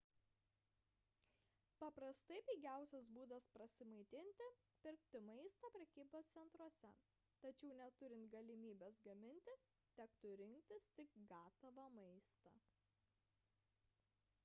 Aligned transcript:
paprastai 1.81 2.37
pigiausias 2.45 3.09
būdas 3.17 3.49
prasimaitinti– 3.57 4.47
pirkti 4.87 5.19
maistą 5.27 5.69
prekybos 5.75 6.31
centruose 6.37 6.91
tačiau 7.45 7.75
neturint 7.83 8.27
galimybės 8.37 8.97
gaminti 9.09 9.55
tektų 10.01 10.31
rinktis 10.43 10.87
tik 11.01 11.19
gatavą 11.35 11.85
maistą 11.99 12.55